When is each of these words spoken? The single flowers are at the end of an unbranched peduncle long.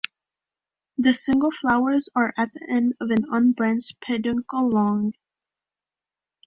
The 0.97 1.13
single 1.13 1.51
flowers 1.51 2.09
are 2.15 2.33
at 2.35 2.51
the 2.55 2.65
end 2.67 2.95
of 2.99 3.11
an 3.11 3.23
unbranched 3.29 4.01
peduncle 4.01 4.67
long. 4.67 5.13